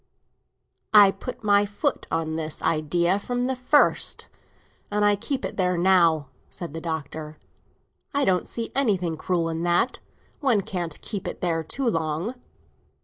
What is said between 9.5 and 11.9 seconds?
that; one can't keep it there too